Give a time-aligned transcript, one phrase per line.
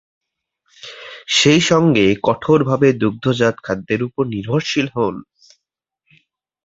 [1.31, 5.15] সেই সঙ্গে কঠোরভাবে দুগ্ধজাত খাদ্যের উপর নির্ভরশীল হন।